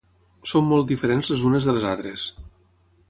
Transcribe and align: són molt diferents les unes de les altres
són 0.51 0.65
molt 0.69 0.87
diferents 0.93 1.29
les 1.33 1.43
unes 1.51 1.69
de 1.69 1.77
les 1.77 1.87
altres 1.93 2.25